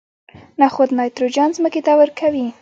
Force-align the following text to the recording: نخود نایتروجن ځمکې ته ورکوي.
نخود 0.61 0.89
نایتروجن 0.97 1.49
ځمکې 1.57 1.81
ته 1.85 1.91
ورکوي. 2.01 2.47